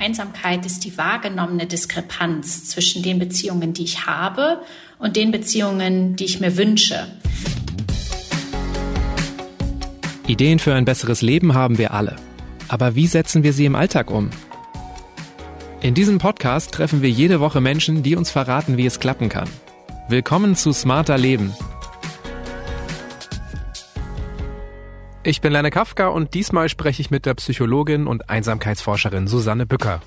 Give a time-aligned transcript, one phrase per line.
[0.00, 4.60] Einsamkeit ist die wahrgenommene Diskrepanz zwischen den Beziehungen, die ich habe
[4.98, 7.08] und den Beziehungen, die ich mir wünsche.
[10.26, 12.16] Ideen für ein besseres Leben haben wir alle.
[12.68, 14.30] Aber wie setzen wir sie im Alltag um?
[15.80, 19.48] In diesem Podcast treffen wir jede Woche Menschen, die uns verraten, wie es klappen kann.
[20.08, 21.52] Willkommen zu Smarter Leben.
[25.28, 30.00] Ich bin Lerne Kafka und diesmal spreche ich mit der Psychologin und Einsamkeitsforscherin Susanne Bücker.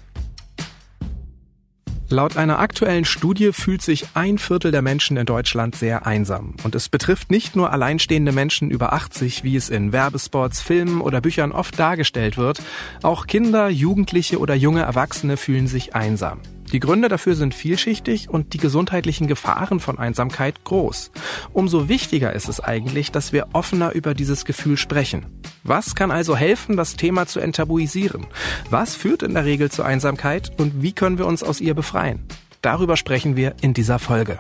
[2.10, 6.56] Laut einer aktuellen Studie fühlt sich ein Viertel der Menschen in Deutschland sehr einsam.
[6.64, 11.22] Und es betrifft nicht nur alleinstehende Menschen über 80, wie es in Werbespots, Filmen oder
[11.22, 12.60] Büchern oft dargestellt wird.
[13.04, 16.40] Auch Kinder, Jugendliche oder junge Erwachsene fühlen sich einsam.
[16.72, 21.12] Die Gründe dafür sind vielschichtig und die gesundheitlichen Gefahren von Einsamkeit groß.
[21.52, 25.26] Umso wichtiger ist es eigentlich, dass wir offener über dieses Gefühl sprechen.
[25.64, 28.26] Was kann also helfen, das Thema zu enttabuisieren?
[28.70, 32.26] Was führt in der Regel zur Einsamkeit und wie können wir uns aus ihr befreien?
[32.62, 34.40] Darüber sprechen wir in dieser Folge.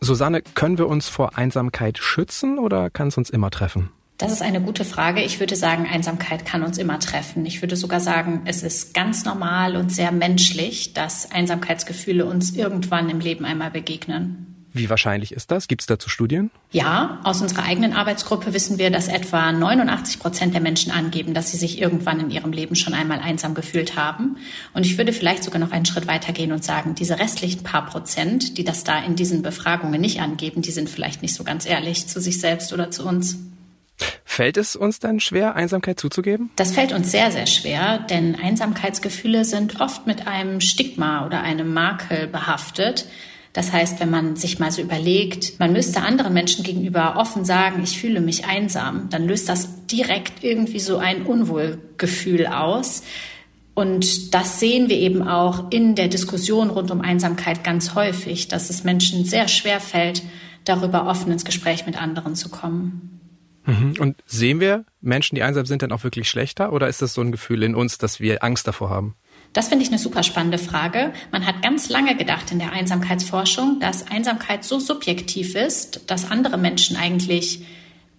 [0.00, 3.90] Susanne, können wir uns vor Einsamkeit schützen oder kann es uns immer treffen?
[4.18, 5.22] Das ist eine gute Frage.
[5.22, 7.46] Ich würde sagen, Einsamkeit kann uns immer treffen.
[7.46, 13.08] Ich würde sogar sagen, es ist ganz normal und sehr menschlich, dass Einsamkeitsgefühle uns irgendwann
[13.10, 14.48] im Leben einmal begegnen.
[14.72, 15.68] Wie wahrscheinlich ist das?
[15.68, 16.50] Gibt es dazu Studien?
[16.72, 21.52] Ja, aus unserer eigenen Arbeitsgruppe wissen wir, dass etwa 89 Prozent der Menschen angeben, dass
[21.52, 24.36] sie sich irgendwann in ihrem Leben schon einmal einsam gefühlt haben.
[24.74, 27.86] Und ich würde vielleicht sogar noch einen Schritt weiter gehen und sagen, diese restlichen paar
[27.86, 31.66] Prozent, die das da in diesen Befragungen nicht angeben, die sind vielleicht nicht so ganz
[31.66, 33.38] ehrlich zu sich selbst oder zu uns.
[34.24, 36.50] Fällt es uns dann schwer, Einsamkeit zuzugeben?
[36.56, 41.72] Das fällt uns sehr, sehr schwer, denn Einsamkeitsgefühle sind oft mit einem Stigma oder einem
[41.72, 43.06] Makel behaftet.
[43.52, 47.82] Das heißt, wenn man sich mal so überlegt, man müsste anderen Menschen gegenüber offen sagen,
[47.82, 53.02] ich fühle mich einsam, dann löst das direkt irgendwie so ein Unwohlgefühl aus.
[53.74, 58.70] Und das sehen wir eben auch in der Diskussion rund um Einsamkeit ganz häufig, dass
[58.70, 60.22] es Menschen sehr schwer fällt,
[60.64, 63.17] darüber offen ins Gespräch mit anderen zu kommen.
[63.68, 63.94] Mhm.
[63.98, 66.72] Und sehen wir Menschen, die einsam sind, dann auch wirklich schlechter?
[66.72, 69.14] Oder ist das so ein Gefühl in uns, dass wir Angst davor haben?
[69.52, 71.12] Das finde ich eine super spannende Frage.
[71.32, 76.56] Man hat ganz lange gedacht in der Einsamkeitsforschung, dass Einsamkeit so subjektiv ist, dass andere
[76.56, 77.64] Menschen eigentlich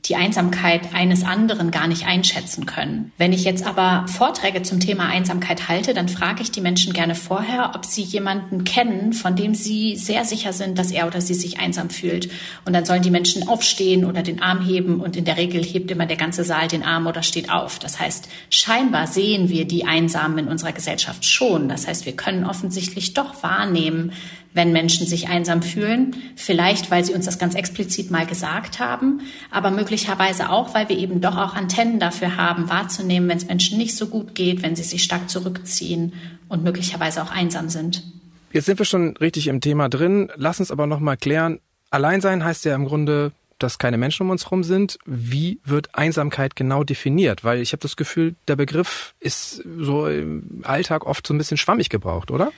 [0.05, 3.11] die Einsamkeit eines anderen gar nicht einschätzen können.
[3.17, 7.15] Wenn ich jetzt aber Vorträge zum Thema Einsamkeit halte, dann frage ich die Menschen gerne
[7.15, 11.33] vorher, ob sie jemanden kennen, von dem sie sehr sicher sind, dass er oder sie
[11.33, 12.31] sich einsam fühlt.
[12.65, 15.91] Und dann sollen die Menschen aufstehen oder den Arm heben und in der Regel hebt
[15.91, 17.77] immer der ganze Saal den Arm oder steht auf.
[17.77, 21.67] Das heißt, scheinbar sehen wir die Einsamen in unserer Gesellschaft schon.
[21.67, 24.13] Das heißt, wir können offensichtlich doch wahrnehmen,
[24.53, 26.15] wenn Menschen sich einsam fühlen.
[26.35, 29.21] Vielleicht, weil sie uns das ganz explizit mal gesagt haben,
[29.51, 33.77] aber möglicherweise auch, weil wir eben doch auch Antennen dafür haben, wahrzunehmen, wenn es Menschen
[33.77, 36.13] nicht so gut geht, wenn sie sich stark zurückziehen
[36.47, 38.03] und möglicherweise auch einsam sind.
[38.51, 40.31] Jetzt sind wir schon richtig im Thema drin.
[40.35, 41.59] Lass uns aber noch mal klären.
[41.91, 44.97] Alleinsein heißt ja im Grunde, dass keine Menschen um uns herum sind.
[45.05, 47.43] Wie wird Einsamkeit genau definiert?
[47.43, 51.57] Weil ich habe das Gefühl, der Begriff ist so im Alltag oft so ein bisschen
[51.57, 52.51] schwammig gebraucht, oder?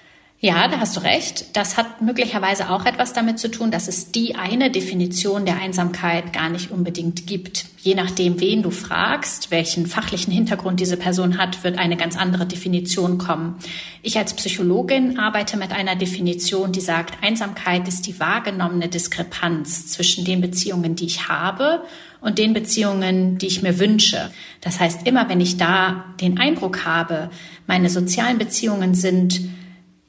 [0.44, 1.56] Ja, da hast du recht.
[1.56, 6.34] Das hat möglicherweise auch etwas damit zu tun, dass es die eine Definition der Einsamkeit
[6.34, 7.66] gar nicht unbedingt gibt.
[7.78, 12.48] Je nachdem, wen du fragst, welchen fachlichen Hintergrund diese Person hat, wird eine ganz andere
[12.48, 13.58] Definition kommen.
[14.02, 20.26] Ich als Psychologin arbeite mit einer Definition, die sagt, Einsamkeit ist die wahrgenommene Diskrepanz zwischen
[20.26, 21.84] den Beziehungen, die ich habe
[22.20, 24.32] und den Beziehungen, die ich mir wünsche.
[24.60, 27.30] Das heißt, immer wenn ich da den Eindruck habe,
[27.68, 29.40] meine sozialen Beziehungen sind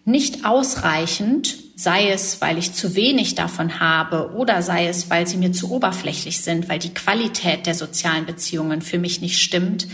[0.05, 5.37] nicht ausreichend, sei es, weil ich zu wenig davon habe oder sei es, weil sie
[5.37, 9.87] mir zu oberflächlich sind, weil die Qualität der sozialen Beziehungen für mich nicht stimmt,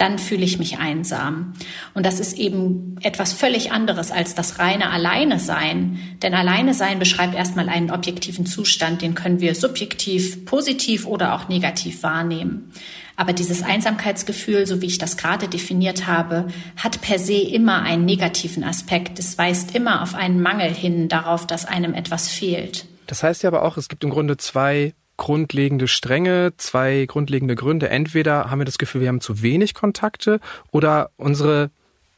[0.00, 1.52] dann fühle ich mich einsam.
[1.92, 5.98] Und das ist eben etwas völlig anderes als das reine Alleine sein.
[6.22, 11.48] Denn Alleine sein beschreibt erstmal einen objektiven Zustand, den können wir subjektiv positiv oder auch
[11.48, 12.72] negativ wahrnehmen.
[13.20, 16.46] Aber dieses Einsamkeitsgefühl, so wie ich das gerade definiert habe,
[16.78, 19.18] hat per se immer einen negativen Aspekt.
[19.18, 22.86] Es weist immer auf einen Mangel hin, darauf, dass einem etwas fehlt.
[23.06, 27.90] Das heißt ja aber auch, es gibt im Grunde zwei grundlegende Stränge, zwei grundlegende Gründe.
[27.90, 30.40] Entweder haben wir das Gefühl, wir haben zu wenig Kontakte
[30.70, 31.70] oder unsere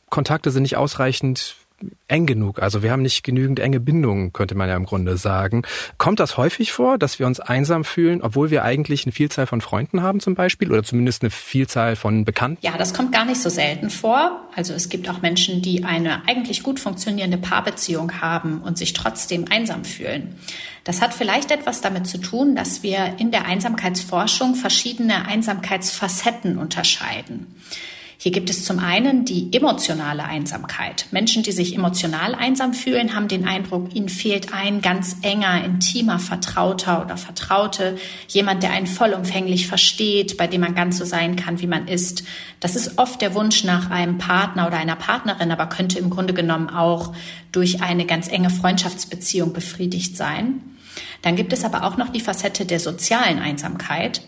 [0.09, 1.57] Kontakte sind nicht ausreichend
[2.09, 2.61] eng genug.
[2.61, 5.63] Also wir haben nicht genügend enge Bindungen, könnte man ja im Grunde sagen.
[5.99, 9.61] Kommt das häufig vor, dass wir uns einsam fühlen, obwohl wir eigentlich eine Vielzahl von
[9.61, 12.59] Freunden haben zum Beispiel oder zumindest eine Vielzahl von Bekannten?
[12.65, 14.49] Ja, das kommt gar nicht so selten vor.
[14.55, 19.47] Also es gibt auch Menschen, die eine eigentlich gut funktionierende Paarbeziehung haben und sich trotzdem
[19.51, 20.37] einsam fühlen.
[20.85, 27.55] Das hat vielleicht etwas damit zu tun, dass wir in der Einsamkeitsforschung verschiedene Einsamkeitsfacetten unterscheiden.
[28.23, 31.07] Hier gibt es zum einen die emotionale Einsamkeit.
[31.11, 36.21] Menschen, die sich emotional einsam fühlen, haben den Eindruck, ihnen fehlt ein ganz enger, intimer
[36.21, 37.99] Vertrauter oder Vertraute,
[38.29, 42.23] jemand, der einen vollumfänglich versteht, bei dem man ganz so sein kann, wie man ist.
[42.61, 46.33] Das ist oft der Wunsch nach einem Partner oder einer Partnerin, aber könnte im Grunde
[46.33, 47.13] genommen auch
[47.51, 50.61] durch eine ganz enge Freundschaftsbeziehung befriedigt sein.
[51.23, 54.23] Dann gibt es aber auch noch die Facette der sozialen Einsamkeit.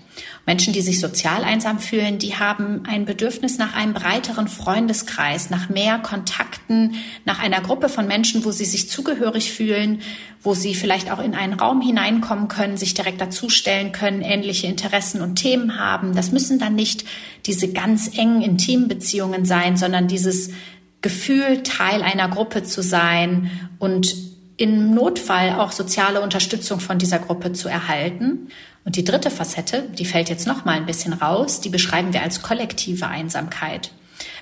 [0.46, 5.68] Menschen, die sich sozial einsam fühlen, die haben ein Bedürfnis nach einem breiteren Freundeskreis, nach
[5.70, 10.00] mehr Kontakten, nach einer Gruppe von Menschen, wo sie sich zugehörig fühlen,
[10.42, 15.22] wo sie vielleicht auch in einen Raum hineinkommen können, sich direkt dazustellen können, ähnliche Interessen
[15.22, 16.14] und Themen haben.
[16.14, 17.04] Das müssen dann nicht
[17.46, 20.50] diese ganz engen, intimen Beziehungen sein, sondern dieses
[21.00, 27.52] Gefühl, Teil einer Gruppe zu sein und im Notfall auch soziale Unterstützung von dieser Gruppe
[27.52, 28.48] zu erhalten.
[28.84, 32.22] Und die dritte Facette, die fällt jetzt noch mal ein bisschen raus, die beschreiben wir
[32.22, 33.90] als kollektive Einsamkeit.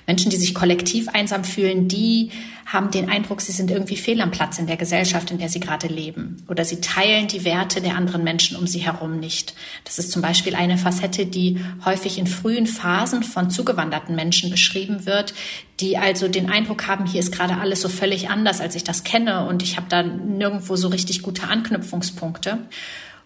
[0.07, 2.31] Menschen, die sich kollektiv einsam fühlen, die
[2.65, 5.59] haben den Eindruck, sie sind irgendwie fehl am Platz in der Gesellschaft, in der sie
[5.59, 6.43] gerade leben.
[6.47, 9.53] Oder sie teilen die Werte der anderen Menschen um sie herum nicht.
[9.83, 15.05] Das ist zum Beispiel eine Facette, die häufig in frühen Phasen von zugewanderten Menschen beschrieben
[15.05, 15.33] wird,
[15.79, 19.03] die also den Eindruck haben, hier ist gerade alles so völlig anders, als ich das
[19.03, 22.59] kenne und ich habe da nirgendwo so richtig gute Anknüpfungspunkte.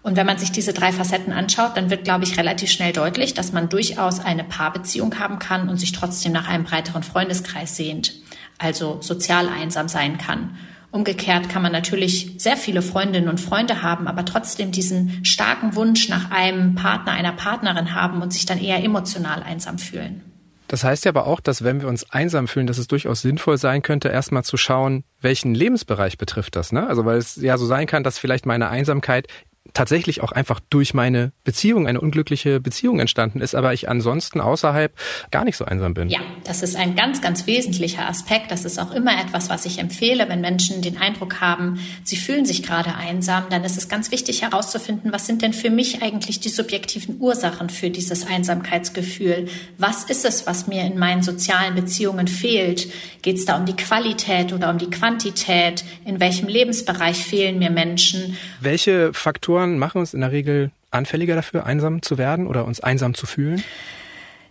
[0.03, 3.33] Und wenn man sich diese drei Facetten anschaut, dann wird, glaube ich, relativ schnell deutlich,
[3.33, 8.13] dass man durchaus eine Paarbeziehung haben kann und sich trotzdem nach einem breiteren Freundeskreis sehnt,
[8.57, 10.57] also sozial einsam sein kann.
[10.91, 16.07] Umgekehrt kann man natürlich sehr viele Freundinnen und Freunde haben, aber trotzdem diesen starken Wunsch
[16.07, 20.23] nach einem Partner, einer Partnerin haben und sich dann eher emotional einsam fühlen.
[20.67, 23.57] Das heißt ja aber auch, dass wenn wir uns einsam fühlen, dass es durchaus sinnvoll
[23.57, 26.87] sein könnte, erstmal zu schauen, welchen Lebensbereich betrifft das, ne?
[26.87, 29.27] Also weil es ja so sein kann, dass vielleicht meine Einsamkeit
[29.73, 34.93] tatsächlich auch einfach durch meine Beziehung, eine unglückliche Beziehung entstanden ist, aber ich ansonsten außerhalb
[35.31, 36.09] gar nicht so einsam bin.
[36.09, 38.51] Ja, das ist ein ganz, ganz wesentlicher Aspekt.
[38.51, 42.45] Das ist auch immer etwas, was ich empfehle, wenn Menschen den Eindruck haben, sie fühlen
[42.45, 46.39] sich gerade einsam, dann ist es ganz wichtig herauszufinden, was sind denn für mich eigentlich
[46.39, 49.47] die subjektiven Ursachen für dieses Einsamkeitsgefühl?
[49.77, 52.87] Was ist es, was mir in meinen sozialen Beziehungen fehlt?
[53.21, 55.83] Geht es da um die Qualität oder um die Quantität?
[56.05, 58.37] In welchem Lebensbereich fehlen mir Menschen?
[58.61, 62.79] Welche Faktoren Faktoren machen uns in der Regel anfälliger dafür, einsam zu werden oder uns
[62.79, 63.63] einsam zu fühlen?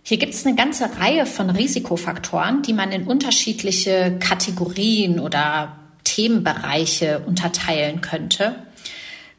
[0.03, 7.19] Hier gibt es eine ganze Reihe von Risikofaktoren, die man in unterschiedliche Kategorien oder Themenbereiche
[7.25, 8.55] unterteilen könnte.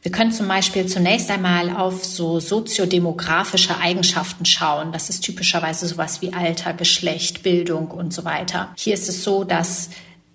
[0.00, 4.92] Wir können zum Beispiel zunächst einmal auf so soziodemografische Eigenschaften schauen.
[4.92, 8.72] Das ist typischerweise sowas wie Alter, Geschlecht, Bildung und so weiter.
[8.78, 9.90] Hier ist es so, dass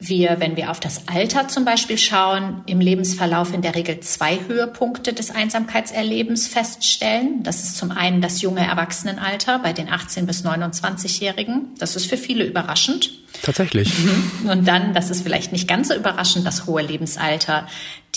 [0.08, 4.40] wir, wenn wir auf das Alter zum Beispiel schauen, im Lebensverlauf in der Regel zwei
[4.48, 7.44] Höhepunkte des Einsamkeitserlebens feststellen.
[7.44, 11.76] Das ist zum einen das junge Erwachsenenalter bei den 18 bis 29-Jährigen.
[11.78, 13.23] Das ist für viele überraschend.
[13.42, 13.92] Tatsächlich.
[13.98, 14.50] Mhm.
[14.50, 17.68] Und dann, das ist vielleicht nicht ganz so überraschend, das hohe Lebensalter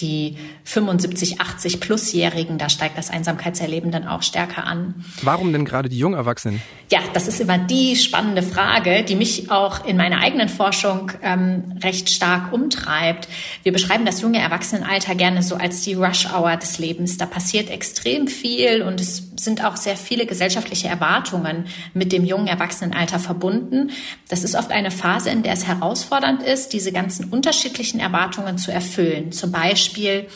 [0.00, 4.94] die 75, 80 Plusjährigen, da steigt das Einsamkeitserleben dann auch stärker an.
[5.22, 6.60] Warum denn gerade die Jungerwachsenen?
[6.90, 11.78] Ja, das ist immer die spannende Frage, die mich auch in meiner eigenen Forschung ähm,
[11.82, 13.28] recht stark umtreibt.
[13.62, 17.16] Wir beschreiben das junge Erwachsenenalter gerne so als die Rush-Hour des Lebens.
[17.16, 22.46] Da passiert extrem viel und es sind auch sehr viele gesellschaftliche Erwartungen mit dem jungen
[22.46, 23.90] Erwachsenenalter verbunden.
[24.28, 28.72] Das ist oft eine Phase, in der es herausfordernd ist, diese ganzen unterschiedlichen Erwartungen zu
[28.72, 29.32] erfüllen.
[29.32, 30.26] Zum Beispiel Beispiel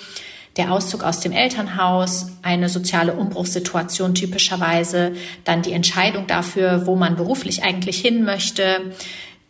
[0.57, 5.13] der Auszug aus dem Elternhaus, eine soziale Umbruchssituation typischerweise,
[5.45, 8.93] dann die Entscheidung dafür, wo man beruflich eigentlich hin möchte,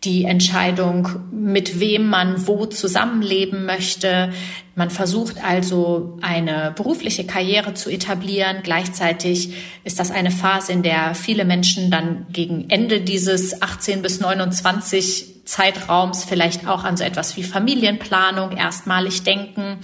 [0.04, 4.32] die Entscheidung, mit wem man wo zusammenleben möchte.
[4.74, 8.58] Man versucht also eine berufliche Karriere zu etablieren.
[8.62, 9.52] Gleichzeitig
[9.84, 15.44] ist das eine Phase, in der viele Menschen dann gegen Ende dieses 18 bis 29
[15.44, 19.78] Zeitraums vielleicht auch an so etwas wie Familienplanung erstmalig denken.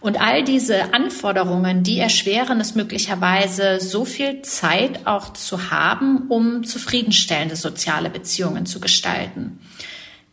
[0.00, 6.62] Und all diese Anforderungen, die erschweren es möglicherweise, so viel Zeit auch zu haben, um
[6.64, 9.58] zufriedenstellende soziale Beziehungen zu gestalten.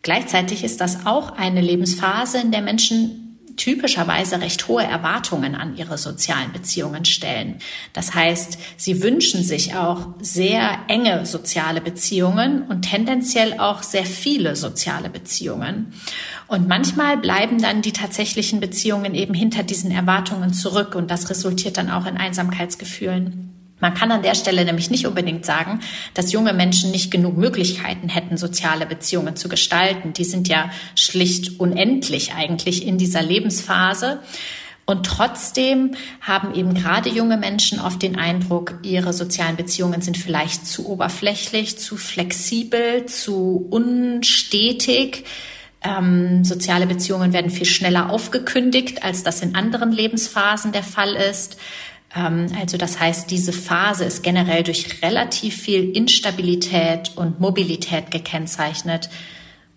[0.04, 3.26] Gleichzeitig ist das auch eine Lebensphase, in der Menschen
[3.58, 7.60] typischerweise recht hohe Erwartungen an ihre sozialen Beziehungen stellen.
[7.94, 14.56] Das heißt, sie wünschen sich auch sehr enge soziale Beziehungen und tendenziell auch sehr viele
[14.56, 15.94] soziale Beziehungen.
[16.48, 21.78] Und manchmal bleiben dann die tatsächlichen Beziehungen eben hinter diesen Erwartungen zurück und das resultiert
[21.78, 23.52] dann auch in Einsamkeitsgefühlen.
[23.80, 25.82] Man kann an der Stelle nämlich nicht unbedingt sagen,
[26.14, 30.14] dass junge Menschen nicht genug Möglichkeiten hätten, soziale Beziehungen zu gestalten.
[30.14, 34.22] Die sind ja schlicht unendlich eigentlich in dieser Lebensphase.
[34.86, 40.68] Und trotzdem haben eben gerade junge Menschen oft den Eindruck, ihre sozialen Beziehungen sind vielleicht
[40.68, 45.26] zu oberflächlich, zu flexibel, zu unstetig.
[45.86, 51.58] Ähm, soziale Beziehungen werden viel schneller aufgekündigt, als das in anderen Lebensphasen der Fall ist.
[52.16, 59.10] Ähm, also das heißt, diese Phase ist generell durch relativ viel Instabilität und Mobilität gekennzeichnet,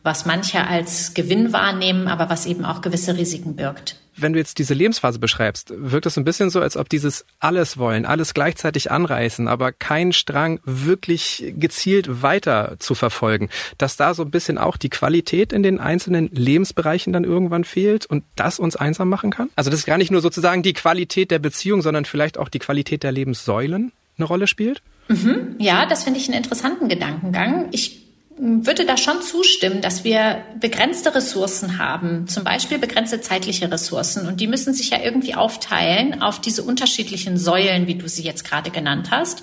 [0.03, 4.59] was manche als Gewinn wahrnehmen, aber was eben auch gewisse Risiken birgt wenn du jetzt
[4.59, 8.91] diese Lebensphase beschreibst, wirkt es ein bisschen so, als ob dieses alles wollen, alles gleichzeitig
[8.91, 13.49] anreißen, aber kein Strang wirklich gezielt weiter zu verfolgen,
[13.79, 18.07] dass da so ein bisschen auch die Qualität in den einzelnen Lebensbereichen dann irgendwann fehlt
[18.07, 19.51] und das uns einsam machen kann?
[19.57, 22.59] Also das ist gar nicht nur sozusagen die Qualität der Beziehung, sondern vielleicht auch die
[22.59, 24.83] Qualität der Lebenssäulen eine Rolle spielt?
[25.09, 25.57] Mhm.
[25.59, 27.69] Ja, das finde ich einen interessanten Gedankengang.
[27.73, 27.98] Ich
[28.41, 34.27] würde da schon zustimmen, dass wir begrenzte Ressourcen haben, zum Beispiel begrenzte zeitliche Ressourcen.
[34.27, 38.45] Und die müssen sich ja irgendwie aufteilen auf diese unterschiedlichen Säulen, wie du sie jetzt
[38.45, 39.43] gerade genannt hast.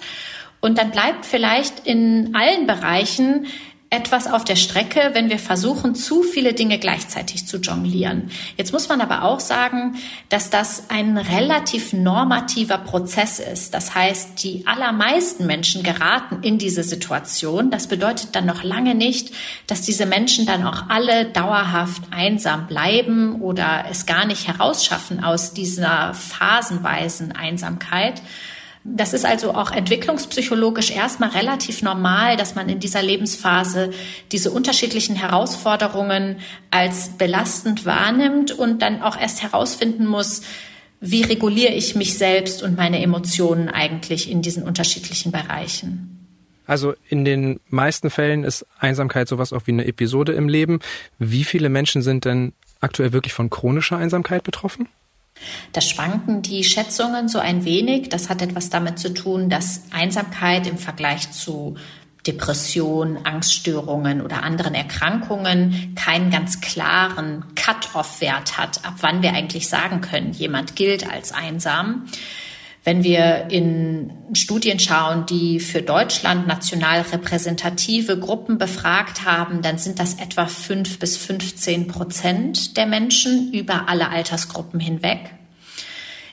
[0.61, 3.47] Und dann bleibt vielleicht in allen Bereichen
[3.91, 8.31] etwas auf der Strecke, wenn wir versuchen, zu viele Dinge gleichzeitig zu jonglieren.
[8.57, 9.95] Jetzt muss man aber auch sagen,
[10.29, 13.73] dass das ein relativ normativer Prozess ist.
[13.73, 17.69] Das heißt, die allermeisten Menschen geraten in diese Situation.
[17.69, 19.33] Das bedeutet dann noch lange nicht,
[19.67, 25.53] dass diese Menschen dann auch alle dauerhaft einsam bleiben oder es gar nicht herausschaffen aus
[25.53, 28.21] dieser phasenweisen Einsamkeit.
[28.87, 33.89] Das ist also auch entwicklungspsychologisch erstmal relativ normal, dass man in dieser Lebensphase
[34.31, 36.37] diese unterschiedlichen Herausforderungen
[36.69, 40.43] als belastend wahrnimmt und dann auch erst herausfinden muss,
[41.01, 46.27] wie reguliere ich mich selbst und meine Emotionen eigentlich in diesen unterschiedlichen Bereichen.
[46.67, 50.79] Also in den meisten Fällen ist Einsamkeit sowas auch wie eine Episode im Leben.
[51.17, 54.87] Wie viele Menschen sind denn aktuell wirklich von chronischer Einsamkeit betroffen?
[55.71, 58.09] Da schwanken die Schätzungen so ein wenig.
[58.09, 61.75] Das hat etwas damit zu tun, dass Einsamkeit im Vergleich zu
[62.25, 70.01] Depression, Angststörungen oder anderen Erkrankungen keinen ganz klaren Cut-off-Wert hat, ab wann wir eigentlich sagen
[70.01, 72.07] können, jemand gilt als einsam.
[72.85, 79.97] Wenn wir in Studien schauen, die für Deutschland national repräsentative Gruppen befragt haben, dann sind
[79.97, 85.31] das etwa fünf bis 15 Prozent der Menschen über alle Altersgruppen hinweg.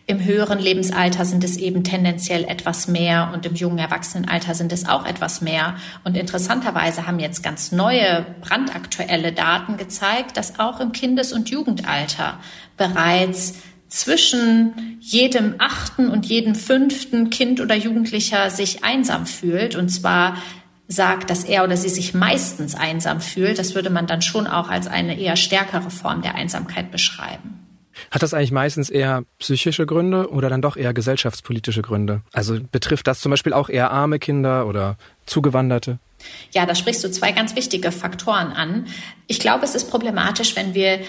[0.07, 4.87] Im höheren Lebensalter sind es eben tendenziell etwas mehr und im jungen Erwachsenenalter sind es
[4.87, 5.77] auch etwas mehr.
[6.05, 12.41] Und interessanterweise haben jetzt ganz neue, brandaktuelle Daten gezeigt, dass auch im Kindes- und Jugendalter
[12.77, 13.55] bereits
[13.93, 20.39] zwischen jedem achten und jedem fünften Kind oder Jugendlicher sich einsam fühlt und zwar
[20.89, 24.71] sagt, dass er oder sie sich meistens einsam fühlt, das würde man dann schon auch
[24.71, 27.59] als eine eher stärkere Form der Einsamkeit beschreiben.
[28.11, 32.23] Hat das eigentlich meistens eher psychische Gründe oder dann doch eher gesellschaftspolitische Gründe?
[32.33, 34.97] Also betrifft das zum Beispiel auch eher arme Kinder oder
[35.27, 35.99] Zugewanderte?
[36.53, 38.87] Ja, da sprichst du zwei ganz wichtige Faktoren an.
[39.27, 41.01] Ich glaube, es ist problematisch, wenn wir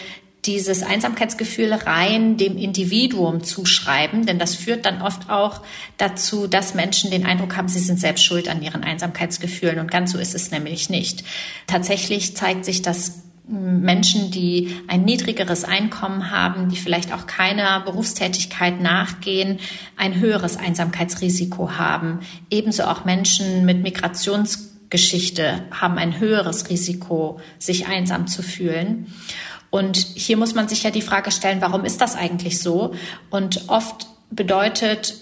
[0.45, 5.61] dieses Einsamkeitsgefühl rein dem Individuum zuschreiben, denn das führt dann oft auch
[5.97, 10.11] dazu, dass Menschen den Eindruck haben, sie sind selbst schuld an ihren Einsamkeitsgefühlen und ganz
[10.11, 11.23] so ist es nämlich nicht.
[11.67, 18.79] Tatsächlich zeigt sich, dass Menschen, die ein niedrigeres Einkommen haben, die vielleicht auch keiner Berufstätigkeit
[18.79, 19.59] nachgehen,
[19.97, 22.19] ein höheres Einsamkeitsrisiko haben.
[22.49, 29.13] Ebenso auch Menschen mit Migrationsgeschichte haben ein höheres Risiko, sich einsam zu fühlen.
[29.73, 32.93] Und hier muss man sich ja die Frage stellen, warum ist das eigentlich so?
[33.31, 35.15] Und oft bedeutet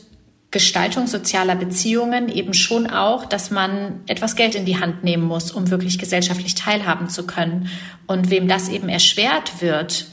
[0.52, 5.52] Gestaltung sozialer Beziehungen eben schon auch, dass man etwas Geld in die Hand nehmen muss,
[5.52, 7.70] um wirklich gesellschaftlich teilhaben zu können.
[8.08, 10.08] Und wem das eben erschwert wird,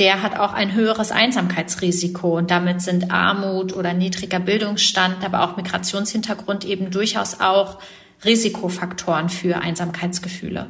[0.00, 2.36] der hat auch ein höheres Einsamkeitsrisiko.
[2.36, 7.78] Und damit sind Armut oder niedriger Bildungsstand, aber auch Migrationshintergrund eben durchaus auch
[8.24, 10.66] Risikofaktoren für Einsamkeitsgefühle.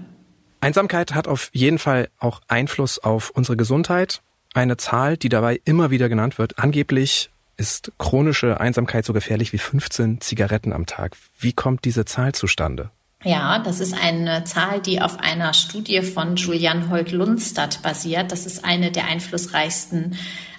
[0.60, 4.22] Einsamkeit hat auf jeden Fall auch Einfluss auf unsere Gesundheit.
[4.54, 6.58] Eine Zahl, die dabei immer wieder genannt wird.
[6.58, 11.16] Angeblich ist chronische Einsamkeit so gefährlich wie 15 Zigaretten am Tag.
[11.38, 12.90] Wie kommt diese Zahl zustande?
[13.24, 18.30] Ja, das ist eine Zahl, die auf einer Studie von Julian Holt-Lundstadt basiert.
[18.30, 20.16] Das ist eine der einflussreichsten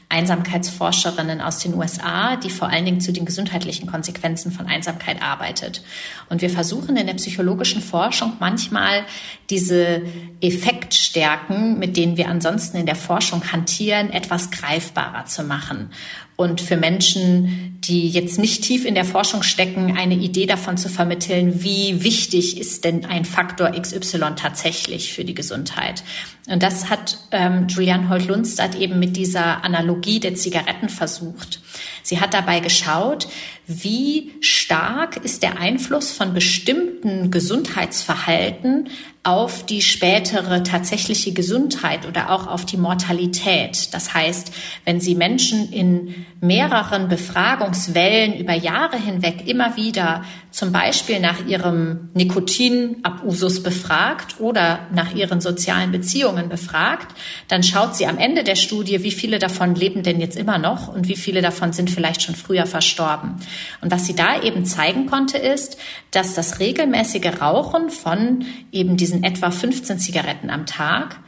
[0.09, 5.83] Einsamkeitsforscherinnen aus den USA, die vor allen Dingen zu den gesundheitlichen Konsequenzen von Einsamkeit arbeitet.
[6.29, 9.05] Und wir versuchen in der psychologischen Forschung manchmal
[9.51, 10.01] diese
[10.41, 15.91] Effektstärken, mit denen wir ansonsten in der Forschung hantieren, etwas greifbarer zu machen.
[16.39, 20.87] Und für Menschen, die jetzt nicht tief in der Forschung stecken, eine Idee davon zu
[20.87, 26.01] vermitteln, wie wichtig ist denn ein Faktor XY tatsächlich für die Gesundheit.
[26.47, 31.59] Und das hat ähm, Juliane Holt-Lundstadt eben mit dieser Analogie der Zigaretten versucht.
[32.03, 33.27] Sie hat dabei geschaut,
[33.67, 38.89] wie stark ist der Einfluss von bestimmten Gesundheitsverhalten
[39.23, 43.93] auf die spätere tatsächliche Gesundheit oder auch auf die Mortalität.
[43.93, 44.51] Das heißt,
[44.85, 52.09] wenn Sie Menschen in mehreren Befragungswellen über Jahre hinweg immer wieder zum Beispiel nach ihrem
[52.13, 57.13] Nikotinabusus befragt oder nach ihren sozialen Beziehungen befragt,
[57.49, 60.87] dann schaut sie am Ende der Studie, wie viele davon leben denn jetzt immer noch
[60.87, 63.35] und wie viele davon sind vielleicht schon früher verstorben.
[63.81, 65.77] Und was sie da eben zeigen konnte, ist,
[66.11, 71.19] dass das regelmäßige Rauchen von eben diesen etwa 15 Zigaretten am Tag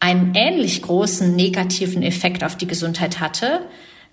[0.00, 3.62] einen ähnlich großen negativen Effekt auf die Gesundheit hatte,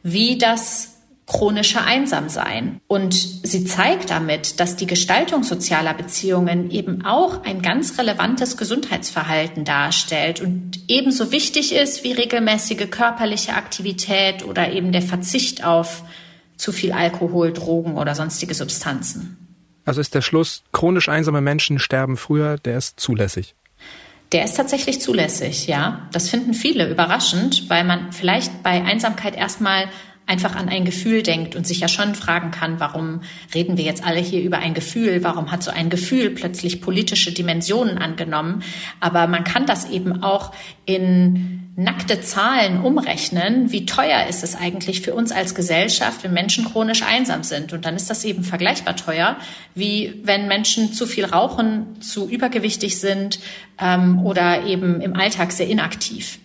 [0.03, 0.94] wie das
[1.27, 2.81] chronische Einsamsein.
[2.87, 9.65] Und sie zeigt damit, dass die Gestaltung sozialer Beziehungen eben auch ein ganz relevantes Gesundheitsverhalten
[9.65, 16.03] darstellt und ebenso wichtig ist wie regelmäßige körperliche Aktivität oder eben der Verzicht auf
[16.57, 19.37] zu viel Alkohol, Drogen oder sonstige Substanzen.
[19.83, 23.55] Also ist der Schluss, chronisch einsame Menschen sterben früher, der ist zulässig.
[24.31, 26.07] Der ist tatsächlich zulässig, ja.
[26.11, 29.87] Das finden viele überraschend, weil man vielleicht bei Einsamkeit erstmal
[30.27, 33.21] einfach an ein Gefühl denkt und sich ja schon fragen kann, warum
[33.53, 35.23] reden wir jetzt alle hier über ein Gefühl?
[35.23, 38.63] Warum hat so ein Gefühl plötzlich politische Dimensionen angenommen?
[38.99, 40.53] Aber man kann das eben auch
[40.85, 43.71] in nackte Zahlen umrechnen.
[43.71, 47.73] Wie teuer ist es eigentlich für uns als Gesellschaft, wenn Menschen chronisch einsam sind?
[47.73, 49.37] Und dann ist das eben vergleichbar teuer,
[49.75, 53.39] wie wenn Menschen zu viel rauchen, zu übergewichtig sind
[53.79, 56.39] ähm, oder eben im Alltag sehr inaktiv.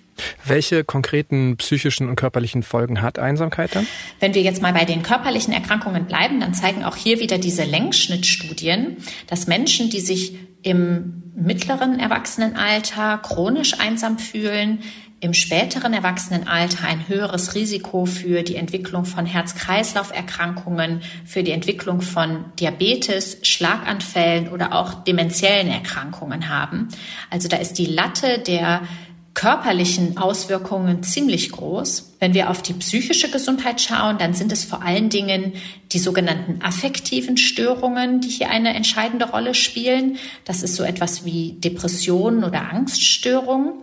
[0.44, 3.86] Welche konkreten psychischen und körperlichen Folgen hat Einsamkeit dann?
[4.18, 7.64] Wenn wir jetzt mal bei den körperlichen Erkrankungen bleiben, dann zeigen auch hier wieder diese
[7.64, 14.80] Längsschnittstudien, dass Menschen, die sich im mittleren Erwachsenenalter chronisch einsam fühlen,
[15.20, 22.46] im späteren Erwachsenenalter ein höheres Risiko für die Entwicklung von Herz-Kreislauf-Erkrankungen, für die Entwicklung von
[22.58, 26.88] Diabetes, Schlaganfällen oder auch demenziellen Erkrankungen haben.
[27.28, 28.80] Also da ist die Latte der
[29.34, 32.16] körperlichen Auswirkungen ziemlich groß.
[32.18, 35.54] Wenn wir auf die psychische Gesundheit schauen, dann sind es vor allen Dingen
[35.92, 40.18] die sogenannten affektiven Störungen, die hier eine entscheidende Rolle spielen.
[40.44, 43.74] Das ist so etwas wie Depressionen oder Angststörungen,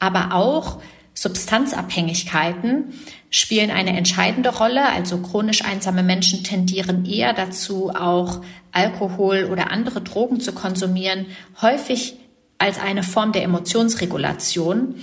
[0.00, 0.80] aber auch
[1.14, 2.92] Substanzabhängigkeiten
[3.30, 4.88] spielen eine entscheidende Rolle.
[4.88, 8.40] Also chronisch einsame Menschen tendieren eher dazu, auch
[8.72, 11.26] Alkohol oder andere Drogen zu konsumieren.
[11.60, 12.16] Häufig
[12.58, 14.96] als eine Form der Emotionsregulation,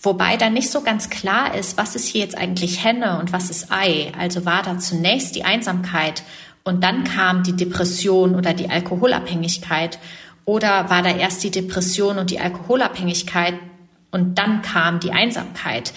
[0.00, 3.50] wobei dann nicht so ganz klar ist, was ist hier jetzt eigentlich Henne und was
[3.50, 4.12] ist Ei.
[4.16, 6.22] Also war da zunächst die Einsamkeit
[6.62, 9.98] und dann kam die Depression oder die Alkoholabhängigkeit
[10.44, 13.54] oder war da erst die Depression und die Alkoholabhängigkeit
[14.12, 15.92] und dann kam die Einsamkeit.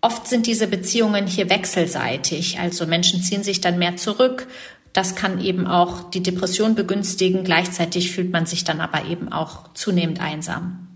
[0.00, 4.46] Oft sind diese Beziehungen hier wechselseitig, also Menschen ziehen sich dann mehr zurück
[4.94, 7.44] das kann eben auch die Depression begünstigen.
[7.44, 10.88] Gleichzeitig fühlt man sich dann aber eben auch zunehmend einsam.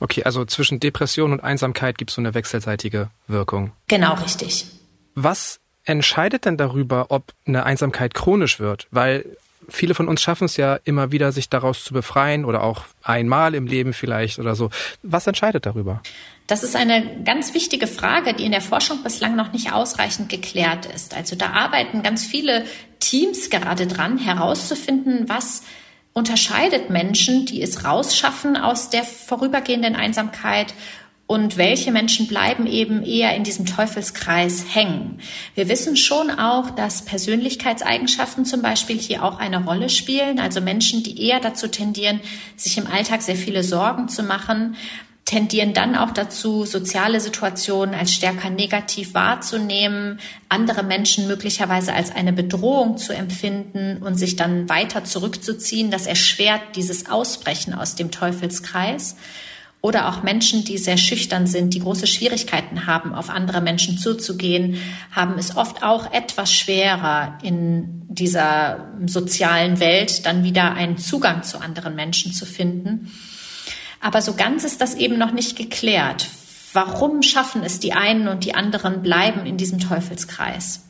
[0.00, 3.72] Okay, also zwischen Depression und Einsamkeit gibt es so eine wechselseitige Wirkung.
[3.88, 4.66] Genau, richtig.
[5.14, 8.86] Was entscheidet denn darüber, ob eine Einsamkeit chronisch wird?
[8.90, 9.24] Weil
[9.68, 13.54] viele von uns schaffen es ja immer wieder, sich daraus zu befreien oder auch einmal
[13.54, 14.70] im Leben vielleicht oder so.
[15.02, 16.02] Was entscheidet darüber?
[16.48, 20.86] Das ist eine ganz wichtige Frage, die in der Forschung bislang noch nicht ausreichend geklärt
[20.86, 21.14] ist.
[21.14, 22.64] Also da arbeiten ganz viele
[23.00, 25.62] Teams gerade dran, herauszufinden, was
[26.14, 30.72] unterscheidet Menschen, die es rausschaffen aus der vorübergehenden Einsamkeit
[31.26, 35.20] und welche Menschen bleiben eben eher in diesem Teufelskreis hängen.
[35.54, 40.40] Wir wissen schon auch, dass Persönlichkeitseigenschaften zum Beispiel hier auch eine Rolle spielen.
[40.40, 42.20] Also Menschen, die eher dazu tendieren,
[42.56, 44.76] sich im Alltag sehr viele Sorgen zu machen,
[45.28, 52.32] tendieren dann auch dazu, soziale Situationen als stärker negativ wahrzunehmen, andere Menschen möglicherweise als eine
[52.32, 55.90] Bedrohung zu empfinden und sich dann weiter zurückzuziehen.
[55.90, 59.16] Das erschwert dieses Ausbrechen aus dem Teufelskreis.
[59.82, 64.78] Oder auch Menschen, die sehr schüchtern sind, die große Schwierigkeiten haben, auf andere Menschen zuzugehen,
[65.12, 71.60] haben es oft auch etwas schwerer, in dieser sozialen Welt dann wieder einen Zugang zu
[71.60, 73.12] anderen Menschen zu finden.
[74.08, 76.30] Aber so ganz ist das eben noch nicht geklärt.
[76.72, 80.80] Warum schaffen es die einen und die anderen bleiben in diesem Teufelskreis?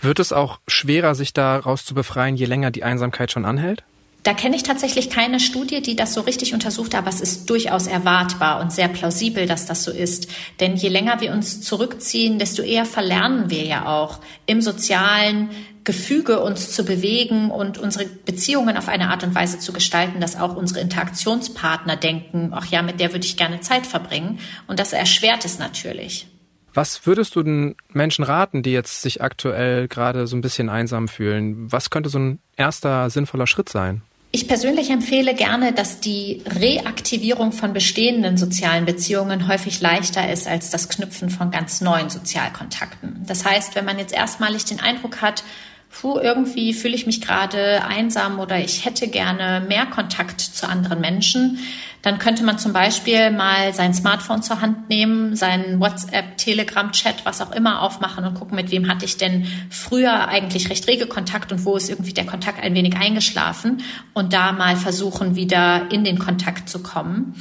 [0.00, 3.82] Wird es auch schwerer, sich daraus zu befreien, je länger die Einsamkeit schon anhält?
[4.24, 7.86] Da kenne ich tatsächlich keine Studie, die das so richtig untersucht, aber es ist durchaus
[7.86, 10.28] erwartbar und sehr plausibel, dass das so ist.
[10.60, 15.50] Denn je länger wir uns zurückziehen, desto eher verlernen wir ja auch im sozialen
[15.84, 20.40] Gefüge uns zu bewegen und unsere Beziehungen auf eine Art und Weise zu gestalten, dass
[20.40, 24.38] auch unsere Interaktionspartner denken, ach ja, mit der würde ich gerne Zeit verbringen.
[24.66, 26.26] Und das erschwert es natürlich.
[26.72, 31.08] Was würdest du den Menschen raten, die jetzt sich aktuell gerade so ein bisschen einsam
[31.08, 31.70] fühlen?
[31.70, 34.00] Was könnte so ein erster sinnvoller Schritt sein?
[34.34, 40.70] Ich persönlich empfehle gerne, dass die Reaktivierung von bestehenden sozialen Beziehungen häufig leichter ist als
[40.70, 43.22] das Knüpfen von ganz neuen Sozialkontakten.
[43.28, 45.44] Das heißt, wenn man jetzt erstmalig den Eindruck hat,
[46.00, 51.00] puh, irgendwie fühle ich mich gerade einsam oder ich hätte gerne mehr Kontakt zu anderen
[51.00, 51.58] Menschen,
[52.02, 57.24] dann könnte man zum Beispiel mal sein Smartphone zur Hand nehmen, seinen WhatsApp, Telegram, Chat,
[57.24, 61.06] was auch immer aufmachen und gucken, mit wem hatte ich denn früher eigentlich recht rege
[61.06, 65.90] Kontakt und wo ist irgendwie der Kontakt ein wenig eingeschlafen und da mal versuchen, wieder
[65.90, 67.40] in den Kontakt zu kommen.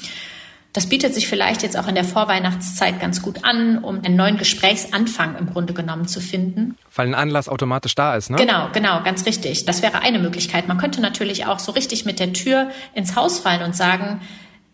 [0.74, 4.38] Das bietet sich vielleicht jetzt auch in der Vorweihnachtszeit ganz gut an, um einen neuen
[4.38, 6.76] Gesprächsanfang im Grunde genommen zu finden.
[6.96, 8.38] Weil ein Anlass automatisch da ist, ne?
[8.38, 9.66] Genau, genau, ganz richtig.
[9.66, 10.68] Das wäre eine Möglichkeit.
[10.68, 14.20] Man könnte natürlich auch so richtig mit der Tür ins Haus fallen und sagen,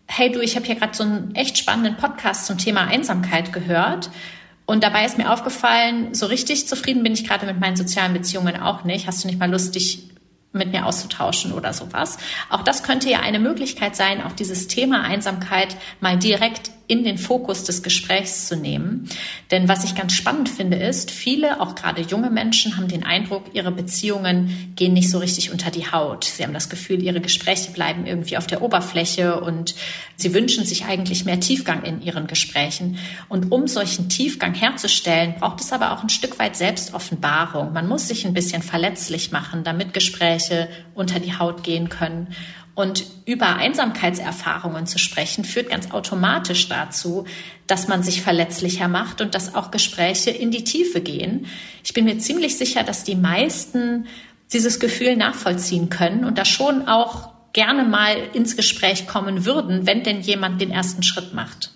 [0.06, 4.10] hey du, ich habe hier gerade so einen echt spannenden Podcast zum Thema Einsamkeit gehört.
[4.64, 8.56] Und dabei ist mir aufgefallen, so richtig zufrieden bin ich gerade mit meinen sozialen Beziehungen
[8.56, 9.06] auch nicht.
[9.06, 10.09] Hast du nicht mal Lust, dich
[10.52, 12.18] mit mir auszutauschen oder sowas.
[12.48, 17.18] Auch das könnte ja eine Möglichkeit sein, auch dieses Thema Einsamkeit mal direkt in den
[17.18, 19.08] Fokus des Gesprächs zu nehmen.
[19.52, 23.44] Denn was ich ganz spannend finde, ist, viele, auch gerade junge Menschen, haben den Eindruck,
[23.52, 26.24] ihre Beziehungen gehen nicht so richtig unter die Haut.
[26.24, 29.76] Sie haben das Gefühl, ihre Gespräche bleiben irgendwie auf der Oberfläche und
[30.16, 32.98] sie wünschen sich eigentlich mehr Tiefgang in ihren Gesprächen.
[33.28, 37.72] Und um solchen Tiefgang herzustellen, braucht es aber auch ein Stück weit Selbstoffenbarung.
[37.72, 42.26] Man muss sich ein bisschen verletzlich machen, damit Gespräche unter die Haut gehen können.
[42.80, 47.26] Und über Einsamkeitserfahrungen zu sprechen, führt ganz automatisch dazu,
[47.66, 51.44] dass man sich verletzlicher macht und dass auch Gespräche in die Tiefe gehen.
[51.84, 54.06] Ich bin mir ziemlich sicher, dass die meisten
[54.54, 60.02] dieses Gefühl nachvollziehen können und da schon auch gerne mal ins Gespräch kommen würden, wenn
[60.02, 61.72] denn jemand den ersten Schritt macht.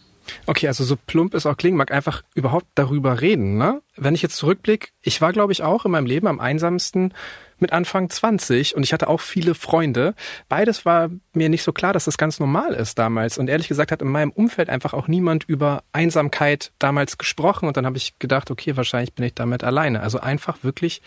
[0.46, 3.58] Okay, also so plump es auch klingen mag, einfach überhaupt darüber reden.
[3.58, 3.82] Ne?
[3.96, 7.12] Wenn ich jetzt zurückblicke, ich war, glaube ich, auch in meinem Leben am einsamsten
[7.58, 10.14] mit Anfang 20 und ich hatte auch viele Freunde.
[10.48, 13.38] Beides war mir nicht so klar, dass das ganz normal ist damals.
[13.38, 17.66] Und ehrlich gesagt hat in meinem Umfeld einfach auch niemand über Einsamkeit damals gesprochen.
[17.66, 20.00] Und dann habe ich gedacht, okay, wahrscheinlich bin ich damit alleine.
[20.00, 21.00] Also einfach wirklich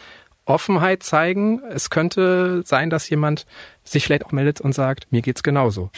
[0.46, 1.62] Offenheit zeigen.
[1.70, 3.46] Es könnte sein, dass jemand
[3.84, 5.92] sich vielleicht auch meldet und sagt, mir geht's genauso.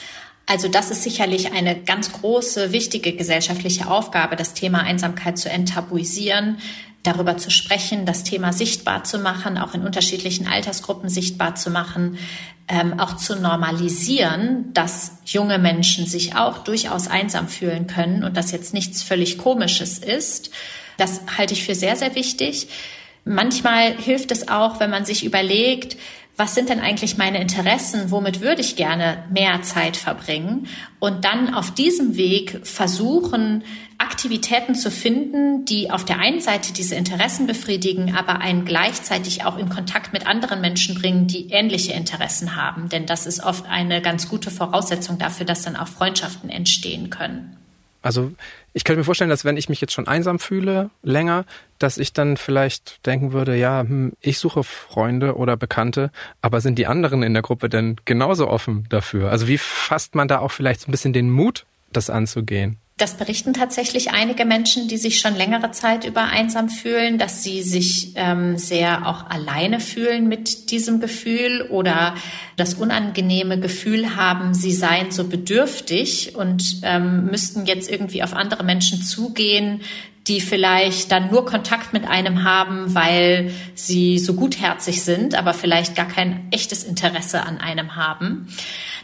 [0.50, 6.58] Also das ist sicherlich eine ganz große, wichtige gesellschaftliche Aufgabe, das Thema Einsamkeit zu enttabuisieren,
[7.04, 12.18] darüber zu sprechen, das Thema sichtbar zu machen, auch in unterschiedlichen Altersgruppen sichtbar zu machen,
[12.68, 18.52] ähm, auch zu normalisieren, dass junge Menschen sich auch durchaus einsam fühlen können und das
[18.52, 20.50] jetzt nichts völlig Komisches ist.
[20.98, 22.70] Das halte ich für sehr, sehr wichtig.
[23.24, 25.96] Manchmal hilft es auch, wenn man sich überlegt,
[26.40, 30.68] was sind denn eigentlich meine Interessen, womit würde ich gerne mehr Zeit verbringen
[31.00, 33.66] und dann auf diesem Weg versuchen,
[33.98, 39.58] Aktivitäten zu finden, die auf der einen Seite diese Interessen befriedigen, aber einen gleichzeitig auch
[39.58, 42.88] in Kontakt mit anderen Menschen bringen, die ähnliche Interessen haben.
[42.88, 47.58] Denn das ist oft eine ganz gute Voraussetzung dafür, dass dann auch Freundschaften entstehen können.
[48.02, 48.32] Also
[48.74, 51.46] ich könnte mir vorstellen, dass wenn ich mich jetzt schon einsam fühle, länger,
[51.80, 56.80] dass ich dann vielleicht denken würde, ja, hm, ich suche Freunde oder Bekannte, aber sind
[56.80, 59.32] die anderen in der Gruppe denn genauso offen dafür?
[59.32, 62.78] Also wie fasst man da auch vielleicht so ein bisschen den Mut, das anzugehen?
[63.00, 67.64] Das berichten tatsächlich einige Menschen, die sich schon längere Zeit über einsam fühlen, dass sie
[67.64, 72.14] sich ähm, sehr auch alleine fühlen mit diesem Gefühl oder
[72.58, 78.66] das unangenehme Gefühl haben, sie seien so bedürftig und ähm, müssten jetzt irgendwie auf andere
[78.66, 79.80] Menschen zugehen,
[80.28, 85.96] die vielleicht dann nur Kontakt mit einem haben, weil sie so gutherzig sind, aber vielleicht
[85.96, 88.48] gar kein echtes Interesse an einem haben.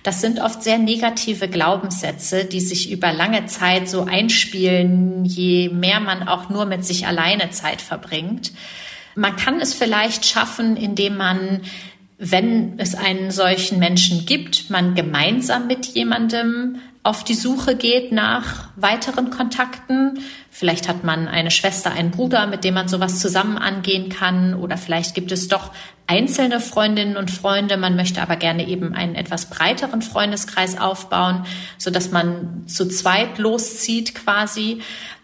[0.06, 6.00] Das sind oft sehr negative Glaubenssätze, die sich über lange Zeit so einspielen, je mehr
[6.00, 8.52] man auch nur mit sich alleine Zeit verbringt.
[9.16, 11.62] Man kann es vielleicht schaffen, indem man
[12.18, 18.70] wenn es einen solchen Menschen gibt, man gemeinsam mit jemandem auf die Suche geht nach
[18.76, 20.20] weiteren Kontakten.
[20.50, 24.56] Vielleicht hat man eine Schwester, einen Bruder, mit dem man sowas zusammen angehen kann.
[24.56, 25.72] Oder vielleicht gibt es doch
[26.08, 27.78] einzelne Freundinnen und Freunde.
[27.78, 31.46] Man möchte aber gerne eben einen etwas breiteren Freundeskreis aufbauen,
[31.78, 34.82] so dass man zu zweit loszieht quasi.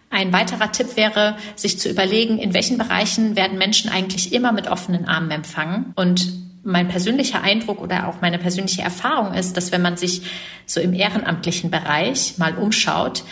[0.09, 4.67] Ein weiterer Tipp wäre, sich zu überlegen, in welchen Bereichen werden Menschen eigentlich immer mit
[4.67, 6.27] offenen Armen empfangen und
[6.63, 10.23] mein persönlicher Eindruck oder auch meine persönliche Erfahrung ist, dass wenn man sich
[10.65, 13.23] so im ehrenamtlichen Bereich mal umschaut,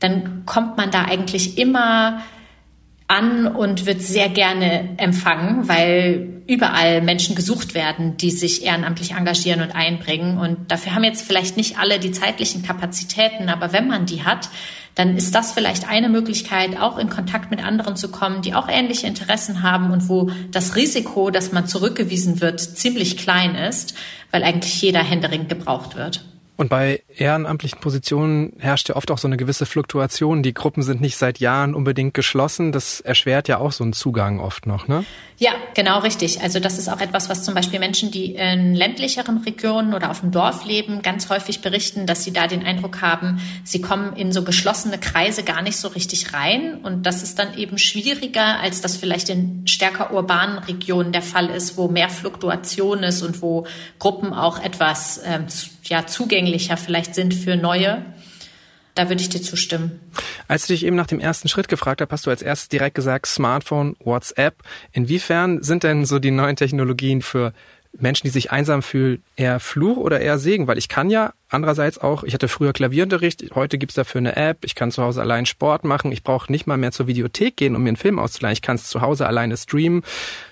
[0.00, 2.20] dann kommt man da eigentlich immer
[3.06, 9.62] an und wird sehr gerne empfangen, weil überall Menschen gesucht werden, die sich ehrenamtlich engagieren
[9.62, 10.38] und einbringen.
[10.38, 14.48] Und dafür haben jetzt vielleicht nicht alle die zeitlichen Kapazitäten, aber wenn man die hat,
[14.94, 18.68] dann ist das vielleicht eine Möglichkeit, auch in Kontakt mit anderen zu kommen, die auch
[18.68, 23.94] ähnliche Interessen haben und wo das Risiko, dass man zurückgewiesen wird, ziemlich klein ist,
[24.30, 26.24] weil eigentlich jeder händeringend gebraucht wird.
[26.56, 30.44] Und bei ehrenamtlichen Positionen herrscht ja oft auch so eine gewisse Fluktuation.
[30.44, 32.70] Die Gruppen sind nicht seit Jahren unbedingt geschlossen.
[32.70, 35.04] Das erschwert ja auch so einen Zugang oft noch, ne?
[35.36, 36.42] Ja, genau richtig.
[36.42, 40.20] Also das ist auch etwas, was zum Beispiel Menschen, die in ländlicheren Regionen oder auf
[40.20, 44.30] dem Dorf leben, ganz häufig berichten, dass sie da den Eindruck haben, sie kommen in
[44.30, 46.78] so geschlossene Kreise gar nicht so richtig rein.
[46.84, 51.50] Und das ist dann eben schwieriger, als das vielleicht in stärker urbanen Regionen der Fall
[51.50, 53.66] ist, wo mehr Fluktuation ist und wo
[53.98, 55.48] Gruppen auch etwas ähm,
[55.84, 58.04] ja, zugänglicher vielleicht sind für neue.
[58.94, 60.00] Da würde ich dir zustimmen.
[60.46, 62.94] Als ich dich eben nach dem ersten Schritt gefragt habe, hast du als erstes direkt
[62.94, 64.62] gesagt Smartphone, WhatsApp.
[64.92, 67.52] Inwiefern sind denn so die neuen Technologien für
[67.98, 70.66] Menschen, die sich einsam fühlen, eher Fluch oder eher Segen?
[70.66, 74.64] Weil ich kann ja andererseits auch, ich hatte früher Klavierunterricht, heute gibt's dafür eine App,
[74.64, 77.74] ich kann zu Hause allein Sport machen, ich brauche nicht mal mehr zur Videothek gehen,
[77.74, 80.02] um mir einen Film auszuleihen, ich kann es zu Hause alleine streamen.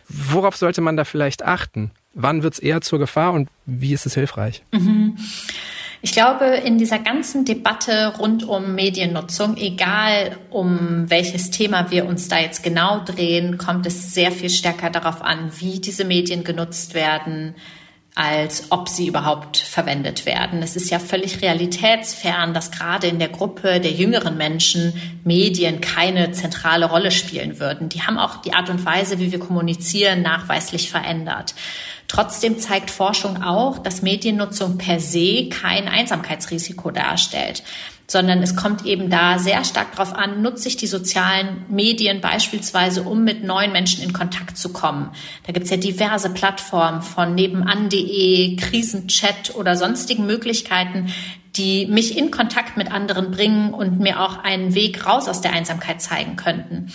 [0.08, 1.92] Worauf sollte man da vielleicht achten?
[2.14, 4.62] Wann wird's eher zur Gefahr und wie ist es hilfreich?
[4.72, 5.16] Mhm.
[6.04, 12.26] Ich glaube, in dieser ganzen Debatte rund um Mediennutzung, egal um welches Thema wir uns
[12.26, 16.94] da jetzt genau drehen, kommt es sehr viel stärker darauf an, wie diese Medien genutzt
[16.94, 17.54] werden,
[18.16, 20.60] als ob sie überhaupt verwendet werden.
[20.62, 24.92] Es ist ja völlig realitätsfern, dass gerade in der Gruppe der jüngeren Menschen
[25.24, 27.88] Medien keine zentrale Rolle spielen würden.
[27.88, 31.54] Die haben auch die Art und Weise, wie wir kommunizieren, nachweislich verändert.
[32.12, 37.62] Trotzdem zeigt Forschung auch, dass Mediennutzung per se kein Einsamkeitsrisiko darstellt
[38.08, 43.04] sondern es kommt eben da sehr stark darauf an, nutze ich die sozialen Medien beispielsweise,
[43.04, 45.12] um mit neuen Menschen in Kontakt zu kommen.
[45.46, 51.06] Da gibt es ja diverse Plattformen von nebenan.de, Krisenchat oder sonstigen Möglichkeiten,
[51.56, 55.54] die mich in Kontakt mit anderen bringen und mir auch einen Weg raus aus der
[55.54, 56.92] Einsamkeit zeigen könnten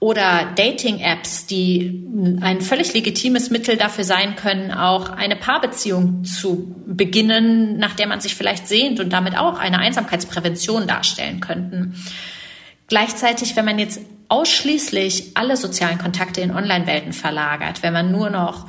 [0.00, 2.04] oder Dating-Apps, die
[2.40, 8.20] ein völlig legitimes Mittel dafür sein können, auch eine Paarbeziehung zu beginnen, nach der man
[8.20, 11.94] sich vielleicht sehnt und damit auch eine Einsamkeitsprävention darstellen könnten.
[12.86, 18.66] Gleichzeitig, wenn man jetzt ausschließlich alle sozialen Kontakte in Online-Welten verlagert, wenn man nur noch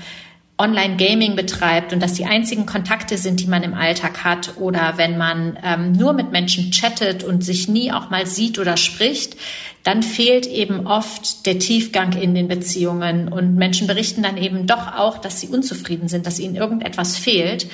[0.58, 5.18] Online-Gaming betreibt und das die einzigen Kontakte sind, die man im Alltag hat, oder wenn
[5.18, 9.36] man ähm, nur mit Menschen chattet und sich nie auch mal sieht oder spricht,
[9.84, 14.96] dann fehlt eben oft der Tiefgang in den Beziehungen und Menschen berichten dann eben doch
[14.96, 17.68] auch, dass sie unzufrieden sind, dass ihnen irgendetwas fehlt.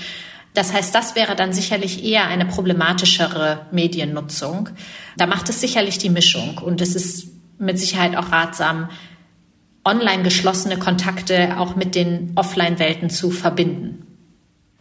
[0.56, 4.70] Das heißt, das wäre dann sicherlich eher eine problematischere Mediennutzung.
[5.17, 7.28] Da macht es sicherlich die Mischung und es ist
[7.60, 8.89] mit Sicherheit auch ratsam,
[9.84, 14.08] online geschlossene Kontakte auch mit den Offline-Welten zu verbinden.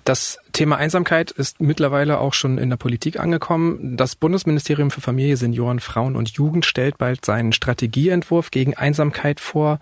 [0.04, 3.96] Das Thema Einsamkeit ist mittlerweile auch schon in der Politik angekommen.
[3.96, 9.78] Das Bundesministerium für Familie, Senioren, Frauen und Jugend stellt bald seinen Strategieentwurf gegen Einsamkeit vor.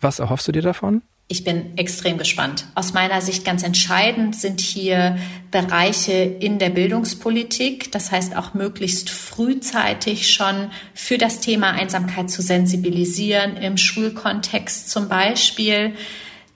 [0.00, 1.02] Was erhoffst du dir davon?
[1.26, 2.66] Ich bin extrem gespannt.
[2.74, 5.16] Aus meiner Sicht ganz entscheidend sind hier
[5.50, 7.90] Bereiche in der Bildungspolitik.
[7.92, 15.08] Das heißt auch möglichst frühzeitig schon für das Thema Einsamkeit zu sensibilisieren, im Schulkontext zum
[15.08, 15.94] Beispiel,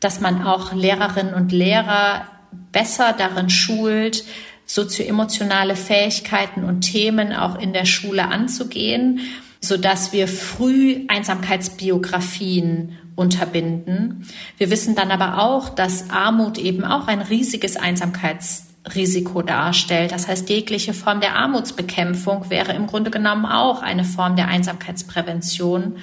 [0.00, 2.28] dass man auch Lehrerinnen und Lehrer
[2.70, 4.24] besser darin schult,
[4.66, 9.20] sozioemotionale Fähigkeiten und Themen auch in der Schule anzugehen,
[9.61, 14.25] so dass wir früh Einsamkeitsbiografien unterbinden.
[14.57, 20.12] Wir wissen dann aber auch, dass Armut eben auch ein riesiges Einsamkeitsrisiko darstellt.
[20.12, 25.97] Das heißt, jegliche Form der Armutsbekämpfung wäre im Grunde genommen auch eine Form der Einsamkeitsprävention.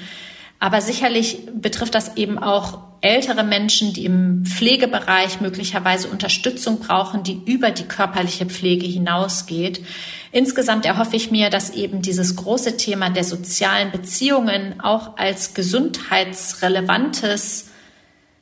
[0.60, 7.40] Aber sicherlich betrifft das eben auch ältere Menschen, die im Pflegebereich möglicherweise Unterstützung brauchen, die
[7.46, 9.86] über die körperliche Pflege hinausgeht.
[10.36, 17.70] Insgesamt erhoffe ich mir, dass eben dieses große Thema der sozialen Beziehungen auch als gesundheitsrelevantes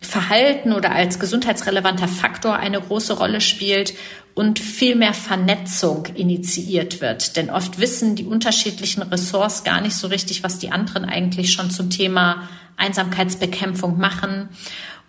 [0.01, 3.93] Verhalten oder als gesundheitsrelevanter Faktor eine große Rolle spielt
[4.33, 7.37] und viel mehr Vernetzung initiiert wird.
[7.37, 11.69] Denn oft wissen die unterschiedlichen Ressorts gar nicht so richtig, was die anderen eigentlich schon
[11.69, 14.49] zum Thema Einsamkeitsbekämpfung machen.